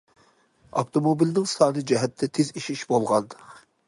[0.79, 3.29] ئاپتوموبىلنىڭ سانى جەھەتتە تېز ئېشىش بولغان.